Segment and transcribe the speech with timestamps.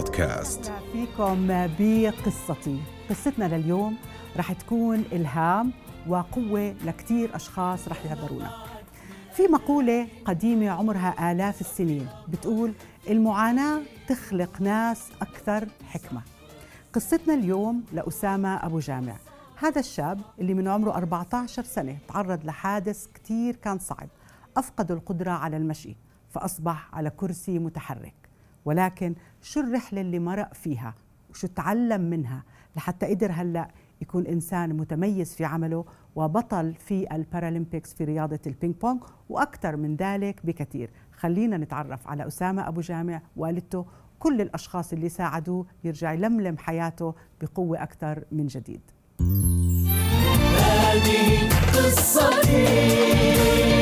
[0.00, 0.72] بودكاست.
[0.92, 1.46] فيكم
[1.78, 2.80] بقصتي.
[3.10, 3.96] قصتنا لليوم
[4.36, 5.72] رح تكون إلهام
[6.08, 8.50] وقوة لكتير أشخاص رح يعبرونا.
[9.32, 12.72] في مقولة قديمة عمرها آلاف السنين بتقول
[13.10, 16.22] المعاناة تخلق ناس أكثر حكمة.
[16.92, 19.16] قصتنا اليوم لأسامة أبو جامع.
[19.56, 24.08] هذا الشاب اللي من عمره 14 سنة تعرض لحادث كتير كان صعب.
[24.56, 25.96] أفقد القدرة على المشي
[26.30, 28.14] فأصبح على كرسي متحرك.
[28.64, 30.94] ولكن شو الرحلة اللي مرق فيها؟
[31.30, 32.44] وشو تعلم منها؟
[32.76, 33.68] لحتى قدر هلأ
[34.00, 35.84] يكون إنسان متميز في عمله
[36.16, 40.90] وبطل في ال Paralympics في رياضة ال ping pong وأكثر من ذلك بكثير.
[41.12, 43.86] خلينا نتعرف على أسامة أبو جامع والدته
[44.18, 48.80] كل الأشخاص اللي ساعدوه يرجع يلملم حياته بقوة أكثر من جديد.
[50.58, 53.79] هذه قصتي.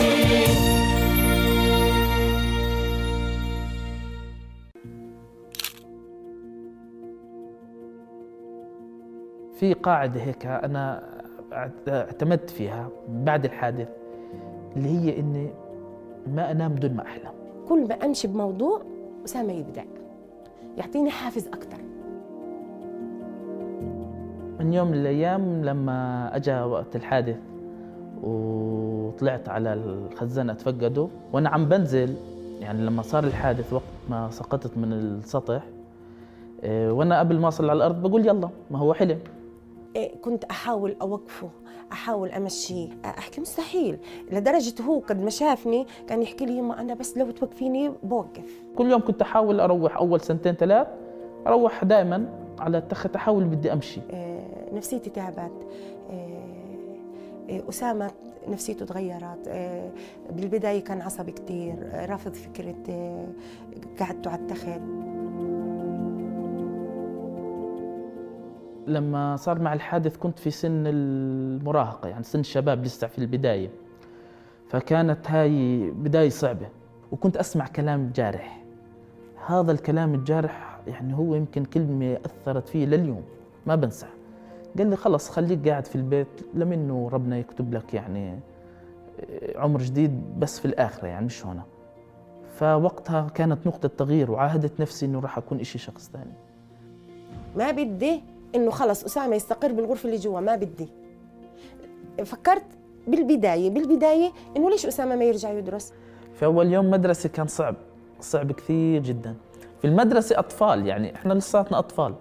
[9.59, 11.03] في قاعدة هيك أنا
[11.89, 13.89] اعتمدت فيها بعد الحادث
[14.77, 15.51] اللي هي إني
[16.27, 17.31] ما أنام بدون ما أحلم.
[17.69, 18.81] كل ما أمشي بموضوع
[19.25, 19.85] أسامة يبدأ
[20.77, 21.79] يعطيني حافز أكثر
[24.61, 27.39] من يوم من الأيام لما أجا وقت الحادث
[28.23, 32.15] وطلعت على الخزان أتفقده وأنا عم بنزل
[32.61, 35.63] يعني لما صار الحادث وقت ما سقطت من السطح
[36.63, 39.19] إيه، وأنا قبل ما أصل على الأرض بقول يلا ما هو حلم.
[40.07, 41.51] كنت أحاول أوقفه
[41.93, 43.99] أحاول امشيه أحكي مستحيل
[44.33, 48.63] لدرجة هو قد ما شافني كان يحكي لي يما أنا بس لو توقفيني بوقف.
[48.77, 50.87] كل يوم كنت أحاول أروح أول سنتين ثلاث
[51.47, 54.01] أروح دائما على التخت أحاول بدي أمشي.
[54.11, 54.41] إيه،
[54.73, 55.67] نفسيتي تعبت.
[56.11, 58.11] إيه، أسامة
[58.49, 59.49] نفسيته تغيرت.
[60.31, 61.75] بالبداية كان عصبي كتير.
[62.11, 62.75] رافض فكرة
[64.01, 64.81] قعدته على التخت.
[68.89, 73.71] لما صار مع الحادث كنت في سن المراهقة يعني سن الشباب لسه في البداية.
[74.69, 76.69] فكانت هاي بداية صعبة
[77.13, 78.65] وكنت أسمع كلام جارح.
[79.47, 83.23] هذا الكلام الجارح يعني هو يمكن كلمة أثرت فيه لليوم
[83.67, 84.07] ما بنسى.
[84.79, 88.39] قال لي خلص خليك قاعد في البيت لمنه ربنا يكتب لك يعني
[89.57, 91.63] عمر جديد بس في الآخرة يعني مش هنا.
[92.49, 96.33] فوقتها كانت نقطة تغيير وعاهدت نفسي إنه راح أكون إشي شخص ثاني.
[97.57, 98.23] ما بدي
[98.55, 100.89] إنه خلص أسامة يستقر بالغرفة اللي جوا ما بدي.
[102.25, 102.65] فكرت
[103.07, 105.93] بالبداية بالبداية إنه ليش أسامة ما يرجع يدرس؟
[106.35, 107.75] في أول يوم مدرسة كان صعب
[108.21, 109.37] صعب كثير جدا.
[109.81, 112.15] في المدرسة أطفال يعني إحنا لساتنا أطفال.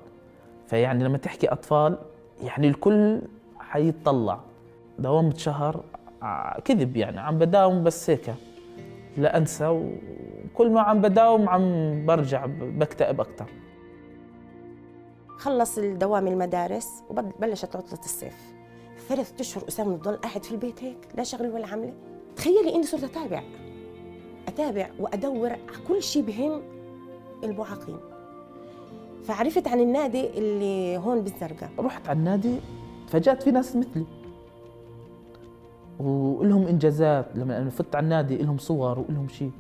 [0.68, 1.98] فيعني لما تحكي أطفال
[2.44, 3.22] يعني الكل
[3.60, 4.40] حيتطلع
[5.00, 5.84] داومت شهر
[6.66, 8.34] كذب يعني عم بداوم بس هيك.
[9.18, 13.46] لا أنسى وكل ما عم بداوم عم برجع بكتئب أكثر
[15.38, 18.54] خلص الدوام المدارس وبلشت عطلة الصيف.
[19.10, 21.94] ثلاث أشهر أسامة بضل قاعد في البيت هيك لا شغل ولا عملة.
[22.36, 23.44] تخيلي إني صرت أتابع.
[24.48, 26.62] أتابع وأدور على كل شيء بهم
[27.44, 27.98] المعاقين.
[29.24, 31.70] فعرفت عن النادي اللي هون بالزرقاء.
[31.80, 32.56] رحت على النادي
[33.08, 34.06] تفاجأت في ناس مثلي.
[36.00, 39.52] ولهم إنجازات لما أنا فت على النادي لهم صور ولهم شيء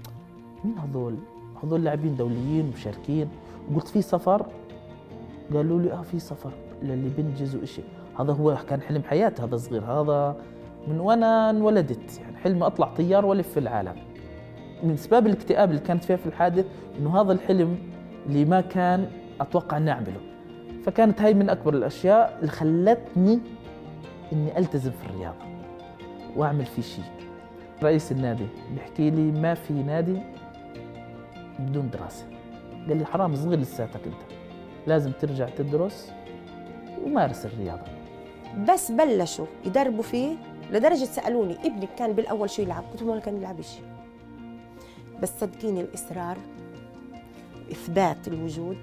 [0.63, 1.15] مين هذول؟
[1.63, 3.29] هذول لاعبين دوليين مشاركين
[3.71, 4.45] وقلت في سفر
[5.53, 6.51] قالوا لي آه في سفر
[6.83, 7.81] للي بنجز وإشي
[8.19, 10.35] هذا هو كان حلم حياتي هذا صغير هذا
[10.87, 13.95] من وأنا انولدت يعني حلمي أطلع طيار وألف في العالم.
[14.83, 16.65] من اسباب الاكتئاب اللي كانت فيها في الحادث
[16.99, 17.77] إنه هذا الحلم
[18.25, 19.07] اللي ما كان
[19.41, 20.19] أتوقع إني أعمله.
[20.85, 23.39] فكانت هاي من أكبر الأشياء اللي خلتني
[24.33, 25.45] إني ألتزم في الرياضة
[26.35, 27.05] وأعمل فيه شيء.
[27.83, 30.17] رئيس النادي بيحكي لي ما في نادي
[31.59, 32.25] بدون دراسة.
[32.87, 34.36] قال لي حرام صغير لساتك أنت.
[34.87, 36.11] لازم ترجع تدرس
[37.05, 37.83] ومارس الرياضة.
[38.69, 40.35] بس بلشوا يدربوا فيه
[40.71, 43.83] لدرجة سألوني ابنك كان بالأول شو يلعب؟ قلت لهم كان يلعب شيء
[45.21, 46.37] بس صدقيني الإصرار
[47.71, 48.77] إثبات الوجود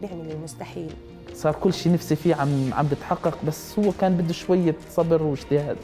[0.00, 0.90] بيعمل المستحيل
[1.34, 5.76] صار كل شيء نفسي فيه عم عم بتحقق بس هو كان بده شوية صبر واجتهاد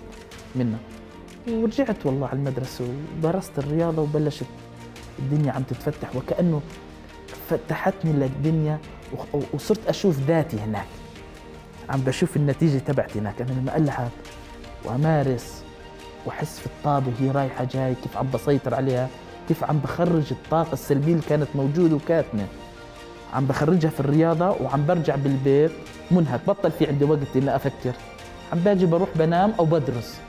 [0.56, 0.78] منا
[1.48, 2.84] ورجعت والله على المدرسة
[3.18, 4.46] ودرست الرياضة وبلشت
[5.18, 6.60] الدنيا عم تتفتح وكأنه
[7.48, 8.78] فتحتني للدنيا
[9.54, 10.86] وصرت أشوف ذاتي هناك.
[11.90, 14.08] عم بشوف النتيجة تبعتي هناك أنا لما العب
[14.84, 15.62] وامارس
[16.26, 19.08] واحس في الطابة وهي رايحة جاي كيف عم بسيطر عليها
[19.48, 22.46] كيف عم بخرج الطاقة السلبية اللي كانت موجودة وكاتمة.
[23.34, 25.72] عم بخرجها في الرياضة وعم برجع بالبيت
[26.10, 27.92] منهك بطل في عندي وقت اني أفكر.
[28.52, 30.20] عم باجي بروح بنام أو بدرس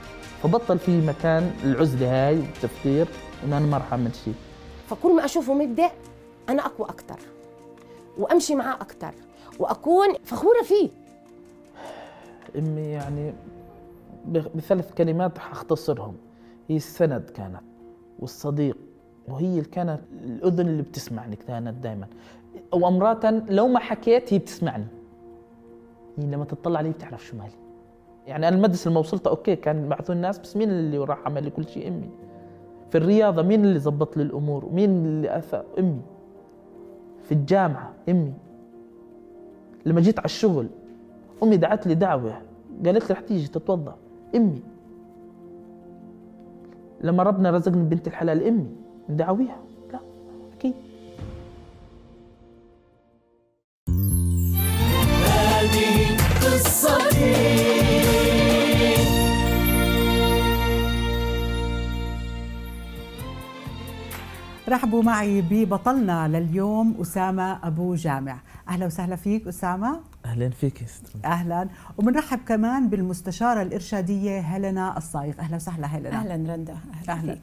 [0.42, 3.06] فبطل في مكان العزلة هاي والتفكير
[3.44, 4.34] إنه أنا ما راح أعمل شيء.
[4.90, 5.90] فكل ما اشوفه مبدع
[6.48, 7.18] أنا أقوى أكثر
[8.18, 9.14] وأمشي معاه أكثر
[9.58, 10.88] وأكون فخورة فيه.
[12.58, 13.32] امي يعني
[14.54, 16.16] بثلاث كلمات حاختصرهم
[16.68, 17.60] هي السند كانت
[18.18, 18.76] والصديق
[19.28, 22.06] وهي اللي كانت الأذن اللي بتسمعني كانت دائما
[22.72, 24.86] وامرات لو ما حكيت هي بتسمعني.
[26.18, 27.50] هي لما تطلع علي بتعرف شو مالي.
[28.26, 31.50] يعني أنا المدرسة لما وصلت أوكي كان بعثوا الناس بس مين اللي راح عمل لي
[31.50, 32.08] كل شيء؟ أمي.
[32.90, 36.00] في الرياضة مين اللي زبط لي الأمور؟ ومين اللي أثر؟ أمي.
[37.24, 38.32] في الجامعة أمي.
[39.86, 40.66] لما جيت على الشغل
[41.42, 42.42] أمي دعت لي دعوة.
[42.84, 43.96] قالت لي رح تيجي تتوضا
[44.34, 44.62] أمي.
[47.00, 48.66] لما ربنا رزقني بنت الحلال أمي.
[49.08, 49.58] ندعويها.
[49.92, 50.00] لا
[50.58, 50.74] أكيد.
[64.68, 68.38] رحبوا معي ببطلنا لليوم أسامة أبو جامع.
[68.68, 70.00] أهلا وسهلا فيك أسامة.
[70.24, 71.68] أهلا فيك يا ستر أهلا.
[71.98, 75.34] وبنرحب كمان بالمستشارة الإرشادية هيلينا الصايغ.
[75.38, 76.16] أهلا وسهلا هيلينا.
[76.16, 76.72] أهلا رندا.
[76.72, 77.34] أهلا, أهلا.
[77.34, 77.42] فيك.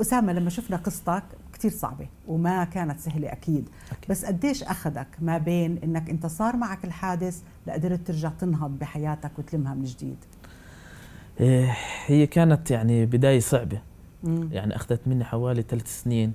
[0.00, 1.22] أسامة لما شفنا قصتك
[1.52, 3.68] كتير صعبة وما كانت سهلة أكيد.
[3.92, 4.10] أكيد.
[4.10, 9.74] بس قديش أخذك ما بين إنك أنت صار معك الحادث لقدرت ترجع تنهض بحياتك وتلمها
[9.74, 10.16] من جديد؟
[11.40, 11.76] إيه،
[12.06, 13.78] هي كانت يعني بداية صعبة.
[14.24, 14.48] مم.
[14.52, 16.32] يعني أخذت مني حوالي ثلاث سنين.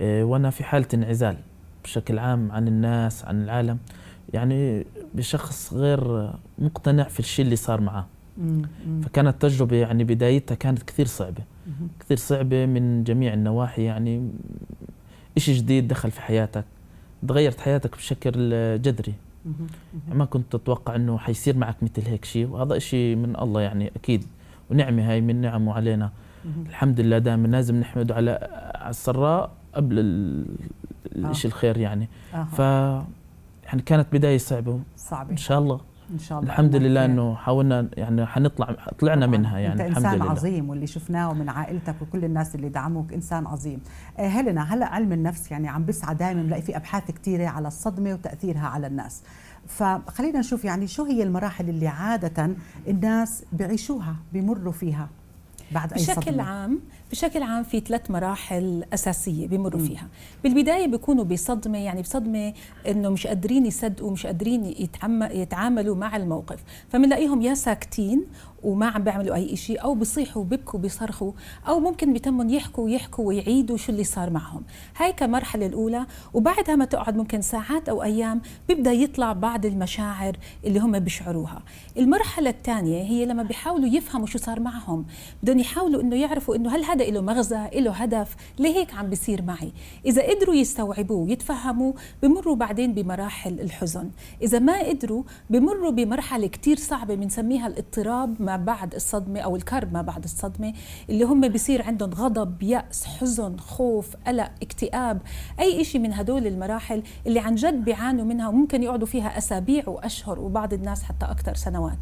[0.00, 1.36] وأنا في حالة انعزال
[1.84, 3.78] بشكل عام عن الناس عن العالم
[4.32, 8.04] يعني بشخص غير مقتنع في الشيء اللي صار.
[8.38, 8.62] مم.
[9.02, 11.88] فكانت تجربة يعني بدايتها كانت كثير صعبة مم.
[12.00, 14.30] كثير صعبة من جميع النواحي يعني
[15.36, 16.64] إشي جديد دخل في حياتك
[17.28, 18.50] تغيرت حياتك بشكل
[18.82, 19.14] جذري
[20.08, 24.24] ما كنت تتوقع إنه حيصير معك مثل هيك شيء وهذا إشي من الله يعني أكيد
[24.70, 26.10] ونعمة هاي من نعمة علينا.
[26.68, 28.30] الحمد لله دائما لازم نحمده على
[28.74, 30.46] على السراء قبل ال-
[31.16, 32.08] الإشي الخير يعني.
[32.34, 32.44] آه.
[32.44, 32.58] ف
[33.66, 34.80] يعني كانت بداية صعبة.
[34.96, 35.30] صعبة.
[35.30, 35.80] إن شاء الله.
[36.10, 36.50] إن شاء الله.
[36.50, 37.04] الحمد لله.
[37.04, 39.38] إنه حاولنا يعني حنطلع طلعنا طبعاً.
[39.38, 39.72] منها يعني.
[39.72, 40.30] أنت الحمد إنسان لله.
[40.30, 43.80] عظيم واللي شفناه من عائلتك وكل الناس اللي دعموك إنسان عظيم.
[44.18, 48.12] آه، هيلينا هلا علم النفس يعني عم بسعى دائما بلاقي في أبحاث كثيره على الصدمة
[48.12, 49.22] وتأثيرها على الناس.
[49.68, 52.50] فخلينا نشوف يعني شو هي المراحل اللي عادة
[52.88, 55.08] الناس بيعيشوها بيمروا فيها
[55.72, 56.78] بعد أي بشكل صدمة؟ عام
[57.10, 60.08] بشكل عام في ثلاث مراحل أساسية بيمروا فيها.
[60.44, 62.52] بالبداية بيكونوا بصدمة يعني بصدمة
[62.88, 64.74] إنه مش قادرين يصدقوا مش قادرين
[65.30, 66.58] يتعاملوا مع الموقف.
[66.88, 68.24] فبنلاقيهم يا ساكتين
[68.66, 71.32] وما عم بيعملوا أي شيء أو بيصيحوا بيبكوا بيصرخوا
[71.68, 74.62] أو ممكن بتمهم يحكوا ويحكوا ويعيدوا شو اللي صار معهم.
[74.96, 80.78] هاي كمرحلة الأولى وبعدها ما تقعد ممكن ساعات أو أيام بيبدأ يطلع بعض المشاعر اللي
[80.78, 81.62] هم بيشعروها.
[81.98, 85.06] المرحلة الثانية هي لما بيحاولوا يفهموا شو صار معهم.
[85.42, 89.42] بدهم يحاولوا إنه يعرفوا إنه هل هذا له مغزى له هدف ليه هيك عم بيصير
[89.42, 89.72] معي؟
[90.06, 91.92] إذا قدروا يستوعبوه ويتفهموا
[92.22, 94.10] بمروا بعدين بمراحل الحزن.
[94.42, 100.02] إذا ما قدروا بمروا بمرحلة كتير صعبة بنسميها الاضطراب ما بعد الصدمة أو الكرب ما
[100.02, 100.72] بعد الصدمة
[101.10, 105.22] اللي هم بيصير عندهم غضب يأس حزن خوف قلق اكتئاب
[105.60, 110.40] أي شيء من هدول المراحل اللي عن جد بيعانوا منها وممكن يقعدوا فيها أسابيع وأشهر
[110.40, 111.98] وبعض الناس حتى أكثر سنوات.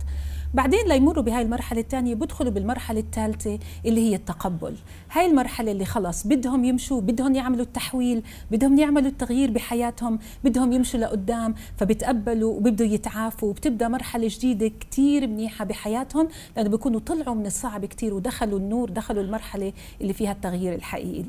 [0.55, 4.77] بعدين ليمروا بهاي المرحلة الثانية بدخلوا بالمرحلة الثالثة اللي هي التقبل
[5.13, 11.01] هاي المرحلة اللي خلص بدهم يمشوا بدهم يعملوا التحويل بدهم يعملوا التغيير بحياتهم بدهم يمشوا
[11.01, 17.85] لقدام فبتقبلوا وبيبدوا يتعافوا وبتبدأ مرحلة جديدة كتير منيحة بحياتهم لأنه بيكونوا طلعوا من الصعب
[17.85, 21.21] كتير ودخلوا النور دخلوا المرحلة اللي فيها التغيير الحقيقي.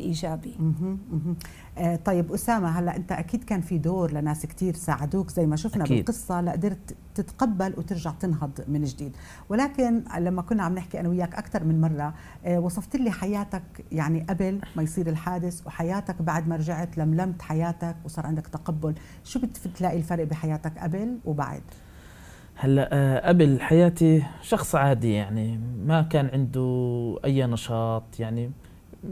[0.60, 1.36] آه،
[2.06, 5.98] طيب أسامة هلأ أنت أكيد كان في دور لناس كتير ساعدوك زي ما شفنا أكيد.
[5.98, 9.18] بالقصة لقدرت تتقبل وترجع تنهض من جديد.
[9.50, 12.14] ولكن لما كنا عم نحكي أنا وياك أكثر من مرة
[12.46, 17.96] آه، وصفت لي حياتك يعني قبل ما يصير الحادث وحياتك بعد ما رجعت لملمت حياتك
[18.06, 18.96] وصار عندك تقبل.
[19.24, 21.62] شو بتلاقي الفرق بحياتك قبل وبعد؟
[22.56, 28.52] هلأ آه، قبل حياتي شخص عادي يعني ما كان عنده أي نشاط يعني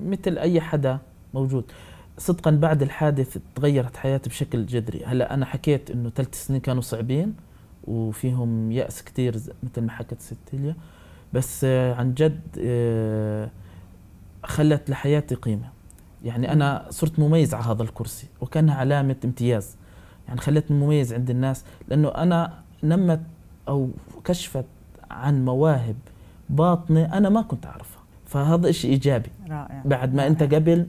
[0.06, 1.00] مثل أي حدا
[1.34, 1.72] موجود.
[2.18, 5.06] صدقا بعد الحادث تغيرت حياتي بشكل جذري.
[5.06, 7.34] هلا أنا حكيت إنه ثلاث سنين كانوا صعبين
[7.84, 10.76] وفيهم يأس كثير مثل ما حكت ست هيليا
[11.34, 13.50] بس آه، عن جد آه،
[14.44, 15.70] خلت لحياتي قيمة.
[16.24, 19.76] يعني أنا صرت مميز على هذا الكرسي وكانها علامة امتياز.
[20.28, 21.66] يعني خلتني مميز عند الناس.
[21.88, 22.54] لأنه أنا
[22.84, 23.22] نمت
[23.68, 23.90] أو
[24.24, 24.66] كشفت
[25.12, 25.96] عن مواهب
[26.50, 28.04] باطنة أنا ما كنت أعرفها.
[28.26, 29.30] فهذا إشي إيجابي.
[29.50, 29.82] رائع.
[29.86, 30.88] بعد ما أنت قبل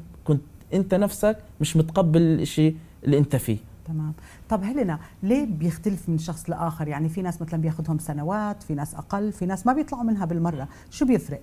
[0.73, 3.59] أنت نفسك مش متقبل الإشي اللي أنت فيه.
[3.85, 4.13] تمام.
[4.49, 8.95] طب هلنا ليه بيختلف من شخص لآخر؟ يعني في ناس مثلا بياخذهم سنوات في ناس
[8.95, 10.69] أقل في ناس ما بيطلعوا منها بالمرة.
[10.91, 11.41] شو بيفرق؟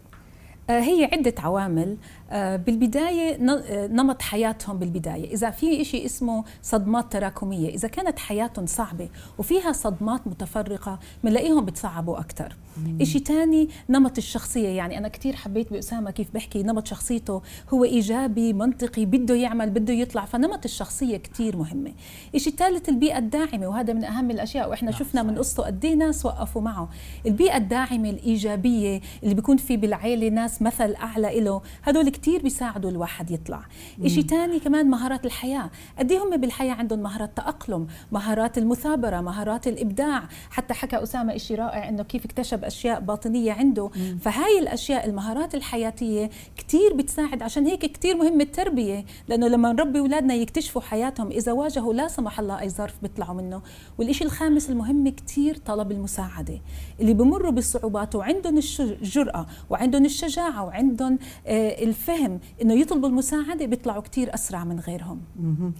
[0.69, 1.97] هي عدة عوامل.
[2.31, 5.33] آه، بالبداية آه، نمط حياتهم بالبداية.
[5.33, 12.19] إذا في شيء اسمه صدمات تراكمية إذا كانت حياتهم صعبة وفيها صدمات متفرقة بنلاقيهم بتصعبوا
[12.19, 12.55] أكثر
[13.03, 14.67] شيء ثاني نمط الشخصية.
[14.67, 17.41] يعني أنا كثير حبيت بأسامة كيف بحكي نمط شخصيته.
[17.73, 20.25] هو إيجابي منطقي بده يعمل بده يطلع.
[20.25, 21.91] فنمط الشخصية كثير مهمة.
[22.37, 23.67] شيء ثالث البيئة الداعمة.
[23.67, 26.89] وهذا من أهم الأشياء وإحنا نعم شفنا من قصته قد إيه ناس وقفوا معه.
[27.25, 33.31] البيئة الداعمة الإيجابية اللي بيكون في بالعائلة ناس مثل أعلى له هدول كثير بيساعدوا الواحد
[33.31, 33.65] يطلع.
[34.07, 35.69] شيء ثاني كمان مهارات الحياة.
[35.99, 41.57] قد إيه هم بالحياة عندهم مهارات تأقلم مهارات المثابرة مهارات الإبداع؟ حتى حكى أسامة شيء
[41.57, 43.89] رائع إنه كيف اكتشف أشياء باطنية عنده.
[43.95, 44.17] مم.
[44.21, 47.43] فهاي الأشياء المهارات الحياتية كثير بتساعد.
[47.43, 52.39] عشان هيك كثير مهم التربية لأنه لما نربي أولادنا يكتشفوا حياتهم إذا واجهوا لا سمح
[52.39, 53.61] الله أي ظرف بيطلعوا منه.
[53.99, 56.61] والشيء الخامس المهم كثير طلب المساعدة.
[56.99, 64.33] اللي بمروا بالصعوبات وعندهم الجرأة وعندهم الشجاعة وعندهم آه، الفهم إنه يطلبوا المساعدة بيطلعوا كثير
[64.33, 65.21] أسرع من غيرهم.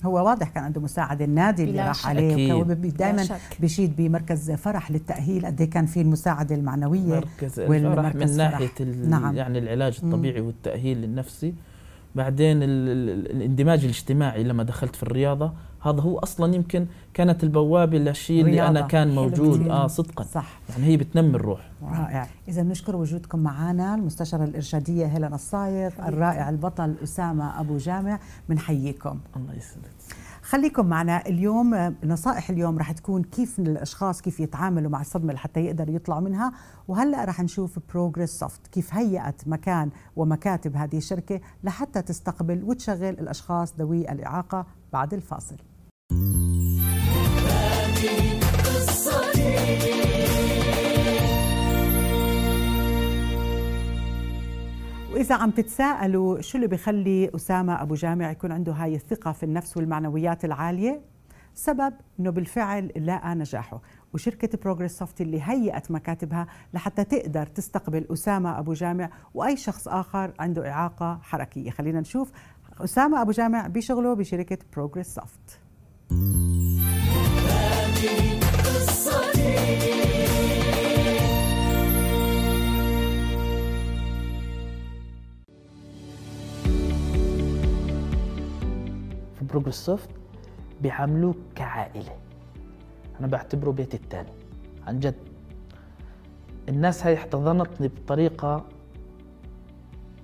[0.03, 3.27] هو واضح كان عنده مساعدة النادي اللي راح عليه دائما
[3.60, 5.46] بيشيد بمركز فرح للتأهيل.
[5.46, 9.36] قد إيه كان في المساعدة المعنوية مركز الفرح من ناحية نعم.
[9.36, 10.41] يعني العلاج الطبيعي.
[10.41, 11.53] والتأهيل النفسي
[12.15, 15.51] بعدين الاندماج الاجتماعي لما دخلت في الرياضة
[15.84, 19.68] هذا هو أصلا يمكن كانت البوابة للشيء اللي أنا كان موجود.
[19.68, 20.24] آه صدقا.
[20.24, 20.60] صح.
[20.70, 21.72] يعني هي بتنمي الروح.
[21.84, 22.27] رائع.
[22.48, 28.20] اذا بنشكر وجودكم معنا المستشاره الإرشادية هيلين الصايف الرائع البطل أسامة أبو جامع.
[28.50, 29.91] بنحييكم الله يسعدك.
[30.41, 31.95] خليكم معنا اليوم.
[32.03, 36.53] نصائح اليوم رح تكون كيف الأشخاص كيف يتعاملوا مع الصدمة لحتى يقدروا يطلعوا منها.
[36.88, 44.12] وهلأ رح نشوف ProgressSoft كيف هيأت مكان ومكاتب هذه الشركة لحتى تستقبل وتشغل الأشخاص ذوي
[44.12, 45.55] الإعاقة بعد الفاصل.
[55.21, 59.77] وإذا عم تتساءلوا شو اللي بيخلي أسامة أبو جامع يكون عنده هاي الثقة في النفس
[59.77, 61.01] والمعنويات العالية؟
[61.55, 63.81] سبب إنه بالفعل لقى نجاحه.
[64.13, 70.69] وشركة ProgressSoft اللي هيئت مكاتبها لحتى تقدر تستقبل أسامة أبو جامع وأي شخص آخر عنده
[70.69, 71.71] إعاقة حركية.
[71.71, 72.31] خلينا نشوف
[72.79, 75.60] أسامة أبو جامع بشغله بشركة ProgressSoft
[79.35, 80.00] في
[89.51, 90.10] ProgressSoft
[90.81, 92.12] بيعاملوك كعائلة.
[93.20, 94.29] أنا بعتبره بيتي الثاني
[94.88, 95.15] عن جد.
[96.70, 98.65] الناس هاي احتضنتني بطريقة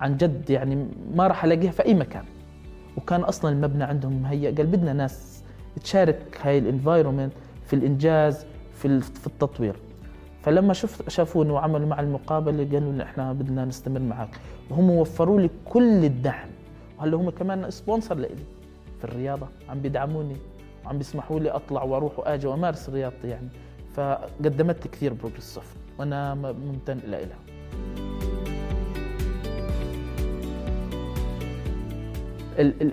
[0.01, 2.23] عن جد يعني ما راح ألاقيها في أي مكان.
[2.97, 4.55] وكان أصلا المبنى عندهم مهيأ.
[4.55, 5.43] قال بدنا ناس
[5.83, 7.33] تشارك هاي ال environment
[7.65, 9.75] في الإنجاز في في التطوير.
[10.41, 14.39] فلما شفت شافوني وعملوا مع المقابلة قالوا لي إحنا بدنا نستمر معك.
[14.69, 16.49] وهم وفروا لي كل الدعم.
[16.99, 18.43] وهلأ هم كمان sponsor لإلي.
[18.99, 20.35] في الرياضة عم بيدعموني
[20.85, 23.49] وعم بيسمحوا لي أطلع وأروح وآجي وأمارس رياضتي يعني.
[23.95, 27.27] فقدمت كثير ProgressSoft وأنا ممتن لها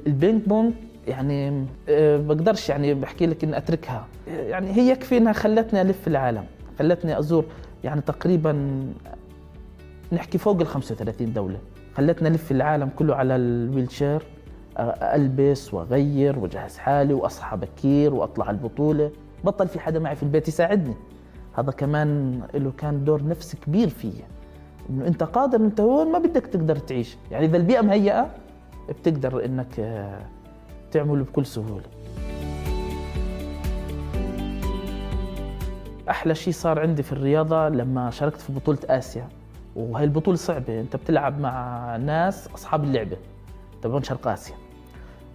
[0.07, 0.73] ال ping pong
[1.07, 4.07] يعني أه بقدرش يعني بحكي لك إني أتركها.
[4.27, 6.45] يعني هي يكفي انها خلتني ألف العالم
[6.79, 7.45] خلتني أزور
[7.85, 8.83] يعني تقريبا
[10.13, 11.59] نحكي فوق ال 35 دولة.
[11.97, 14.23] خلتني ألف العالم كله على ال wheelchair.
[14.79, 19.11] ألبس واغير واجهز حالي وأصحى بكير وأطلع البطولة.
[19.45, 20.95] بطل في حدا معي في البيت يساعدني.
[21.55, 24.25] هذا كمان له كان دور نفسي كبير فيا.
[24.91, 27.17] إنه أنت قادر أنت هون ما بدك تقدر تعيش.
[27.31, 28.31] يعني إذا البيئة مهيئة
[28.89, 30.21] بتقدر إنك آه،
[30.91, 31.85] تعمله بكل سهولة.
[36.11, 39.29] أحلى شيء صار عندي في الرياضة لما شاركت في بطولة آسيا.
[39.77, 40.81] وهي البطولة صعبة.
[40.81, 43.17] أنت بتلعب مع ناس أصحاب اللعبة.
[43.83, 44.64] تبعون شرق آسيا.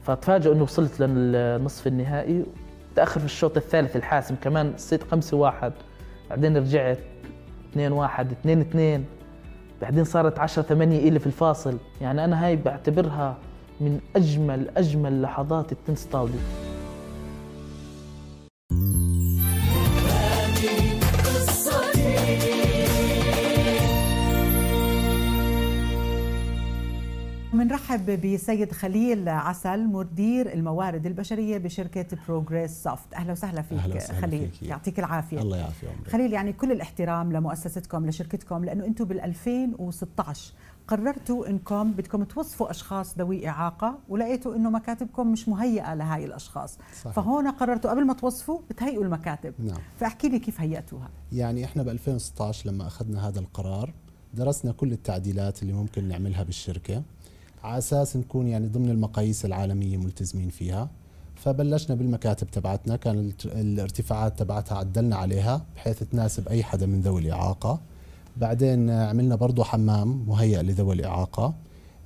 [0.03, 2.46] فتفاجئوا انه وصلت للنصف النهائي.
[2.96, 5.74] تأخر في الشوط الثالث الحاسم كمان صيت 5 1
[6.29, 7.00] بعدين رجعت
[7.72, 9.06] 2 1 2 2
[9.82, 11.77] بعدين صارت 10 8 إلي في الفاصل.
[12.01, 13.38] يعني أنا هاي بعتبرها
[13.82, 16.39] من اجمل أجمل لحظات التنس طاولي
[28.16, 34.50] بنرحب بسيد خليل عسل مدير الموارد البشرية بشركة ProgressSoft أهلا وسهلا فيك أهلا وسهلا خليل.
[34.51, 34.70] فيك.
[34.70, 35.42] يعطيك العافية.
[35.42, 36.08] الله يعافي عمرك.
[36.08, 40.54] خليل يعني كل الاحترام لمؤسستكم لشركتكم لأنه أنتم بال 2016
[40.88, 46.78] قررتوا إنكم بدكم توظفوا أشخاص ذوي إعاقة ولقيتوا إنه مكاتبكم مش مهيئة لهي الأشخاص.
[47.01, 47.13] صحيح.
[47.16, 49.54] فهون قررتوا قبل ما توظفوا بتهيئوا المكاتب.
[49.60, 49.78] نعم.
[50.00, 51.10] فاحكي لي كيف هيئتوها.
[51.32, 53.94] يعني إحنا ب 2016 لما أخذنا هذا القرار
[54.34, 57.04] درسنا كل التعديلات اللي ممكن نعملها بالشركة.
[57.63, 60.89] على أساس نكون يعني ضمن المقاييس العالمية ملتزمين فيها.
[61.36, 67.80] فبلشنا بالمكاتب تبعتنا كان الارتفاعات تبعتها عدلنا عليها بحيث تناسب أي حدا من ذوي الإعاقة.
[68.38, 71.54] بعدين عملنا برضو حمام مهيأ لذوي الإعاقة.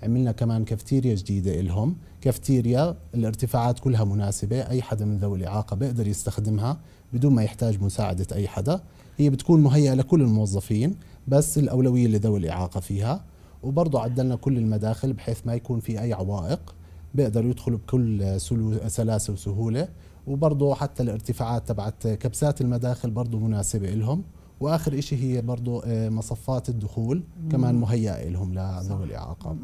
[0.03, 1.95] عملنا كمان كافتيريا جديدة إلهم.
[2.21, 6.77] كافتيريا الارتفاعات كلها مناسبة أي حدا من ذوي الإعاقة بيقدر يستخدمها
[7.13, 8.81] بدون ما يحتاج مساعدة أي حدا.
[9.17, 10.95] هي بتكون مهيئة لكل الموظفين
[11.27, 13.23] بس الأولوية لذوي الإعاقة فيها.
[13.63, 16.75] وبرضه عدلنا كل المداخل بحيث ما يكون في أي عوائق
[17.13, 18.41] بيقدروا يدخلوا بكل
[18.87, 19.87] سلاسة وسهولة
[20.27, 24.23] وبرضه حتى الارتفاعات تبعت كبسات المداخل برضه مناسبة لهم
[24.63, 29.55] وآخر شيء هي برضه آه، مصفات الدخول كمان مهيئة لهم لذوي الإعاقة.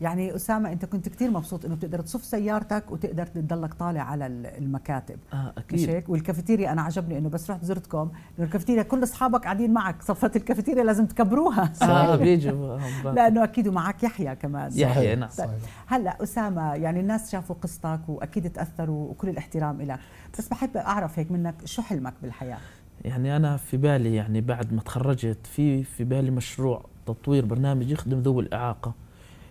[0.00, 5.18] يعني أسامة أنت كنت كثير مبسوط إنه بتقدر تصف سيارتك وتقدر تضلك طالع على المكاتب.
[5.32, 5.80] آه أكيد.
[5.80, 10.02] مش هيك؟ والكافيتيريا أنا عجبني إنه بس رحت زرتكم إنه الكافيتيريا كل أصحابك قاعدين معك
[10.02, 11.72] صفة الكافيتيريا لازم تكبروها.
[11.82, 12.78] آه بيجوا.
[13.04, 14.70] لأنه أكيد ومعك يحيى كمان.
[14.74, 15.28] يحيى نعم.
[15.38, 15.48] طيب.
[15.86, 19.98] هلأ أسامة يعني الناس شافوا قصتك وأكيد تأثروا وكل الاحترام لك
[20.38, 22.58] بس بحب أعرف هيك منك شو حلمك بالحياة؟
[23.04, 28.18] يعني أنا في بالي يعني بعد ما تخرجت في في بالي مشروع تطوير برنامج يخدم
[28.18, 28.94] ذوي الإعاقة.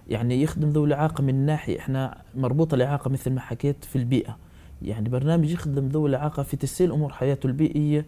[0.10, 4.38] يعني يخدم ذوي الإعاقة من ناحية إحنا مربوطه الإعاقة مثل ما حكيت في البيئة.
[4.82, 8.06] يعني برنامج يخدم ذوي الإعاقة في تسهيل أمور حياته البيئية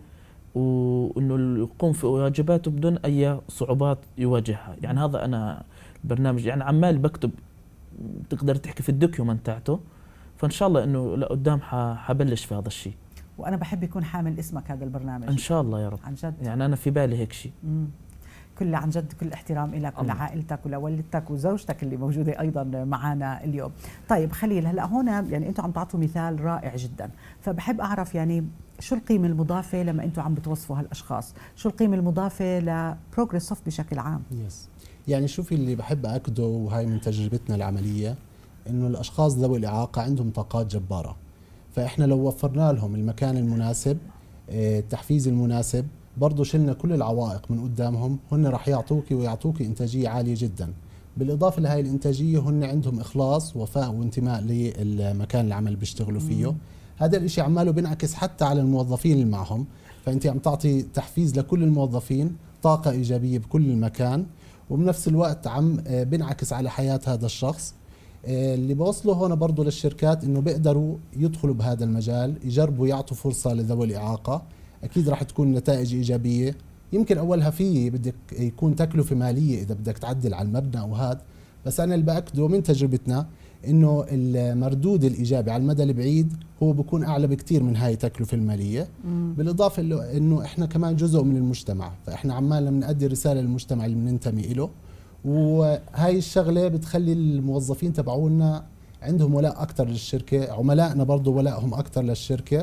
[0.55, 4.75] وإنه يقوم في واجباته بدون أي صعوبات يواجهها.
[4.81, 5.63] يعني هذا أنا
[6.03, 7.31] البرنامج يعني عمال بكتب
[8.29, 9.79] تقدر تحكي في الدوكيومنت تاعته.
[10.37, 11.59] فإن شاء الله إنه لقدام
[11.95, 12.93] حبلش في هذا الشيء.
[13.41, 15.27] وأنا بحب يكون حامل اسمك هذا البرنامج.
[15.29, 15.99] إن شاء الله يا رب.
[16.03, 16.33] عن جد.
[16.41, 17.51] يعني أنا في بالي هيك شيء.
[18.59, 23.71] كل عن جد كل احترام لك ولعائلتك ولوالدتك وزوجتك اللي موجودة أيضا معنا اليوم.
[24.09, 27.09] طيب خليل هلأ هون يعني أنتم عم تعطوا مثال رائع جدا.
[27.41, 28.45] فبحب أعرف يعني
[28.79, 34.23] شو القيمة المضافة لما أنتم عم بتوظفوا هالأشخاص؟ شو القيمة المضافة ل ProgressSoft بشكل عام؟
[34.31, 34.69] yes
[35.07, 38.15] يعني شوفي اللي بحب أكده وهي من تجربتنا العملية
[38.69, 41.15] إنه الأشخاص ذوي الإعاقة عندهم طاقات جبارة.
[41.73, 43.97] فإحنا لو وفرنا لهم المكان المناسب
[44.49, 45.85] آه، التحفيز المناسب
[46.17, 50.73] برضه شلنا كل العوائق من قدامهم هن راح يعطوك ويعطوك إنتاجية عالية جدا.
[51.17, 56.55] بالإضافة لهي الإنتاجية هن عندهم إخلاص وفاء وانتماء للمكان العمل بيشتغلوا فيه.
[56.97, 59.65] هذا الإشي عماله بينعكس حتى على الموظفين اللي معهم.
[60.05, 64.25] فأنت عم تعطي تحفيز لكل الموظفين طاقة إيجابية بكل المكان.
[64.69, 67.73] وبنفس الوقت عم آه، بينعكس على حياة هذا الشخص.
[68.25, 74.43] اللي بوصله هون برضه للشركات إنه بيقدروا يدخلوا بهذا المجال يجربوا يعطوا فرصة لذوي الإعاقة.
[74.83, 76.55] أكيد راح تكون نتائج إيجابية.
[76.93, 81.21] يمكن أولها في بدك يكون تكلفة مالية إذا بدك تعدل على المبنى أو هذا
[81.65, 83.27] بس أنا اللي بأكده من تجربتنا
[83.67, 88.87] إنه المردود الإيجابي على المدى البعيد هو بيكون أعلى بكثير من هاي التكلفة المالية.
[89.05, 89.33] مم.
[89.37, 89.81] بالإضافة
[90.17, 94.69] إنه إحنا كمان جزء من المجتمع فإحنا عمالنا بنأدي رسالة للمجتمع اللي بننتمي له
[95.25, 98.63] وهاي الشغلة بتخلي الموظفين تبعونا
[99.01, 102.59] عندهم ولاء أكثر للشركة عملائنا برضه ولائهم أكثر للشركة.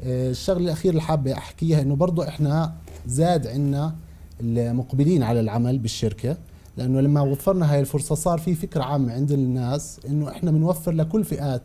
[0.00, 2.72] آه، الشغلة الأخيرة اللي حابة أحكيها إنه برضه إحنا
[3.06, 3.94] زاد عندنا
[4.40, 6.36] المقبلين على العمل بالشركة
[6.76, 11.24] لأنه لما وفرنا هاي الفرصة صار في فكرة عامة عند الناس إنه إحنا بنوفر لكل
[11.24, 11.62] فئات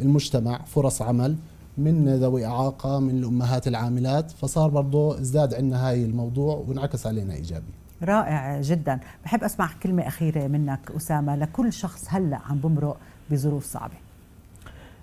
[0.00, 1.36] المجتمع فرص عمل
[1.78, 7.72] من ذوي إعاقة من الأمهات العاملات فصار برضه ازداد عندنا هاي الموضوع وانعكس علينا إيجابي.
[8.02, 9.00] رائع جدا.
[9.24, 12.96] بحب أسمع كلمة أخيرة منك أسامة لكل شخص هلأ عم بمرق
[13.30, 13.94] بظروف صعبة.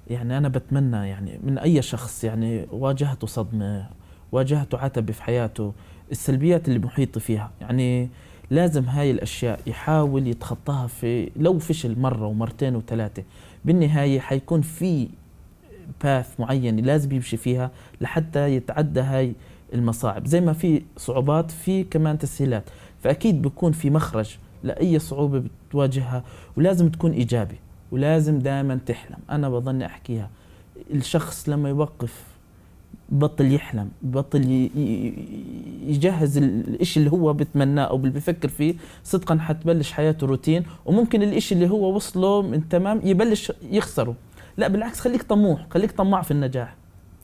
[0.09, 3.89] يعني أنا بتمنى يعني من أي شخص يعني واجهته صدمة
[4.31, 5.73] واجهته عتبة في حياته
[6.11, 7.51] السلبيات اللي محيطه فيها.
[7.61, 8.09] يعني
[8.49, 13.23] لازم هاي الأشياء يحاول يتخطاها في لو فشل مرة ومرتين وثلاثة
[13.65, 15.09] بالنهاية حيكون في
[16.03, 19.33] باث معين لازم يمشي فيها لحتى يتعدى هاي
[19.73, 20.27] المصاعب.
[20.27, 22.63] زي ما في صعوبات في كمان تسهيلات.
[23.07, 26.23] فأكيد بيكون في مخرج لأي صعوبة بتواجهها
[26.57, 27.55] ولازم تكون إيجابي
[27.91, 29.17] ولازم دائما تحلم.
[29.29, 30.29] أنا بظن أحكيها
[30.93, 32.23] الشخص لما يوقف
[33.09, 34.69] بطل يحلم بطل
[35.87, 41.55] يجهز الإشي اللي هو بتمناه أو اللي بفكر فيه صدقا حتبلش حياته روتين وممكن الإشي
[41.55, 44.15] اللي هو وصله من تمام يبلش يخسره.
[44.57, 46.75] لا بالعكس خليك طموح خليك طماع في النجاح.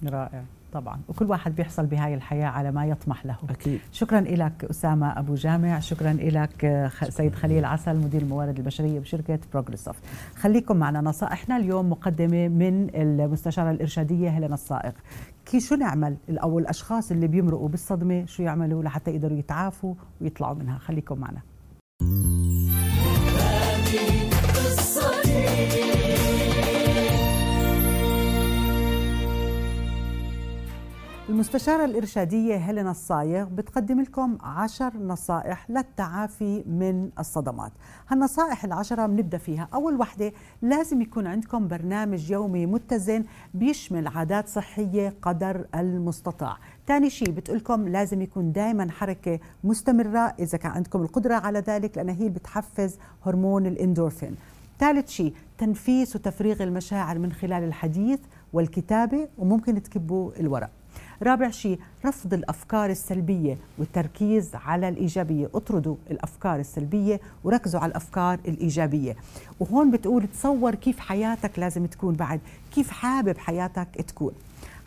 [0.03, 0.43] رائع.
[0.73, 0.99] طبعا.
[1.09, 3.35] وكل واحد بيحصل بهاي الحياة على ما يطمح له.
[3.49, 3.79] أكيد.
[3.91, 5.79] شكرا لك أسامة أبو جامع.
[5.79, 9.95] شكرا لك سيد خليل عسل مدير الموارد البشرية بشركة بروجريسوف
[10.35, 14.91] خليكم معنا نصائحنا اليوم مقدمة من المستشارة الإرشادية هلنا الصائغ
[15.45, 20.77] كي شو نعمل؟ أو الأشخاص اللي بيمرقوا بالصدمة شو يعملوا لحتى يقدروا يتعافوا ويطلعوا منها؟
[20.77, 21.41] خليكم معنا.
[31.43, 37.71] المستشارة الإرشادية هيلينا الصايغ بتقدم لكم عشر نصائح للتعافي من الصدمات.
[38.07, 39.67] هالنصائح العشرة بنبدأ فيها.
[39.73, 46.57] أول وحدة لازم يكون عندكم برنامج يومي متزن بيشمل عادات صحية قدر المستطاع.
[46.87, 52.09] ثاني شيء بتقولكم لازم يكون دائما حركة مستمرة إذا كان عندكم القدرة على ذلك لأن
[52.09, 54.35] هي بتحفز هرمون الإندورفين.
[54.79, 58.19] ثالث شيء تنفيس وتفريغ المشاعر من خلال الحديث
[58.53, 60.69] والكتابة وممكن تكبوا الورق.
[61.23, 65.49] رابع شيء رفض الأفكار السلبية والتركيز على الإيجابية.
[65.55, 69.15] اطردوا الأفكار السلبية وركزوا على الأفكار الإيجابية.
[69.59, 72.39] وهون بتقول تصور كيف حياتك لازم تكون بعد
[72.75, 74.33] كيف حابب حياتك تكون.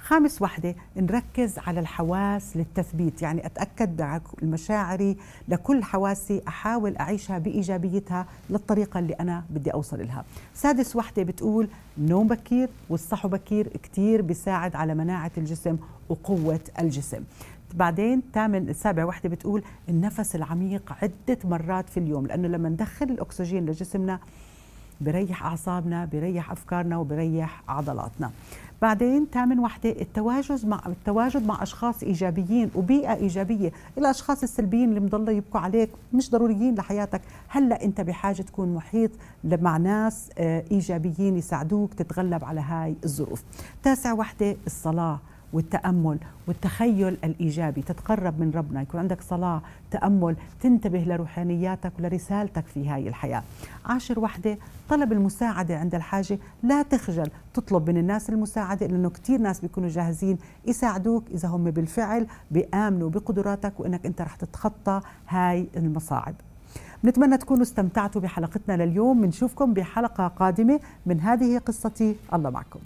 [0.06, 3.22] خامس وحدة نركز على الحواس للتثبيت.
[3.22, 5.16] يعني أتأكد المشاعري
[5.48, 12.28] لكل حواسي أحاول أعيشها بإيجابيتها للطريقة اللي أنا بدي أوصل لها سادس وحدة بتقول نوم
[12.28, 15.76] بكير والصحو بكير كتير بيساعد على مناعة الجسم
[16.08, 17.22] وقوة الجسم.
[17.74, 23.66] بعدين ثامن السابع وحدة بتقول النفس العميق عدة مرات في اليوم لأنه لما ندخل الأكسجين
[23.66, 24.18] لجسمنا
[25.00, 28.30] بريح أعصابنا بريح أفكارنا وبريح عضلاتنا.
[28.82, 35.28] بعدين ثامن وحدة التواجد مع التواجد مع أشخاص إيجابيين وبيئة إيجابية الأشخاص السلبيين اللي مضل
[35.28, 37.20] يبكوا عليك مش ضروريين لحياتك.
[37.48, 39.10] هلأ أنت بحاجة تكون محيط
[39.44, 43.42] مع ناس آه، إيجابيين يساعدوك تتغلب على هاي الظروف.
[43.82, 45.18] تاسع وحدة الصلاة.
[45.56, 53.08] والتأمل والتخيل الإيجابي تتقرب من ربنا يكون عندك صلاة تأمل تنتبه لروحانياتك ولرسالتك في هاي
[53.08, 53.42] الحياة.
[53.84, 56.38] عاشر وحدة طلب المساعدة عند الحاجة.
[56.62, 62.26] لا تخجل تطلب من الناس المساعدة لأنه كتير ناس بيكونوا جاهزين يساعدوك إذا هم بالفعل
[62.50, 66.34] بيآمنوا بقدراتك وإنك أنت رح تتخطى هاي المصاعب.
[67.04, 69.20] نتمنى تكونوا استمتعتوا بحلقتنا لليوم.
[69.20, 72.16] بنشوفكم بحلقة قادمة من هذه قصتي.
[72.34, 72.80] الله معكم.